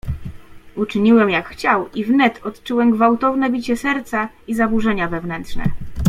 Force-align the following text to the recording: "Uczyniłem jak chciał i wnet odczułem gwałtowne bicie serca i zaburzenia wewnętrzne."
"Uczyniłem 0.75 1.29
jak 1.29 1.45
chciał 1.49 1.89
i 1.93 2.05
wnet 2.05 2.41
odczułem 2.45 2.91
gwałtowne 2.91 3.49
bicie 3.49 3.77
serca 3.77 4.29
i 4.47 4.55
zaburzenia 4.55 5.07
wewnętrzne." 5.07 5.63